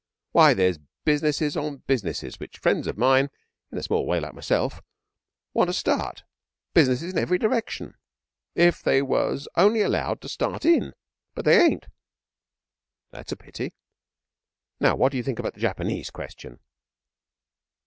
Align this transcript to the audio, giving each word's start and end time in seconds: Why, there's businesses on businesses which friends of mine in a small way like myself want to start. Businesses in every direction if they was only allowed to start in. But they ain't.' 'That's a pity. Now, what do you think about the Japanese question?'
Why, 0.31 0.55
there's 0.55 0.79
businesses 1.05 1.55
on 1.55 1.83
businesses 1.85 2.39
which 2.39 2.57
friends 2.57 2.87
of 2.87 2.97
mine 2.97 3.29
in 3.71 3.77
a 3.77 3.83
small 3.83 4.07
way 4.07 4.19
like 4.19 4.33
myself 4.33 4.81
want 5.53 5.69
to 5.69 5.73
start. 5.75 6.23
Businesses 6.73 7.13
in 7.13 7.19
every 7.19 7.37
direction 7.37 7.93
if 8.55 8.81
they 8.81 9.03
was 9.03 9.47
only 9.55 9.81
allowed 9.83 10.19
to 10.21 10.27
start 10.27 10.65
in. 10.65 10.93
But 11.35 11.45
they 11.45 11.61
ain't.' 11.61 11.87
'That's 13.11 13.31
a 13.33 13.37
pity. 13.37 13.75
Now, 14.79 14.95
what 14.95 15.11
do 15.11 15.19
you 15.19 15.23
think 15.23 15.37
about 15.37 15.53
the 15.53 15.59
Japanese 15.61 16.09
question?' 16.09 16.57